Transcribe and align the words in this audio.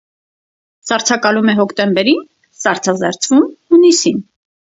Սառցակալում 0.87 1.51
է 1.53 1.55
հոկտեմբերին, 1.59 2.23
սառցազերծվում՝ 2.63 3.45
հունիսին։ 3.75 4.19